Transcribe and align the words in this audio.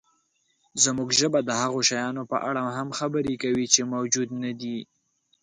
زموږ 0.83 1.09
ژبه 1.19 1.39
د 1.43 1.49
هغو 1.61 1.79
شیانو 1.89 2.23
په 2.31 2.37
اړه 2.49 2.61
هم 2.77 2.89
خبرې 2.99 3.33
کوي، 3.43 3.65
چې 3.73 3.81
موجود 3.93 4.27
نهدي. 4.41 4.77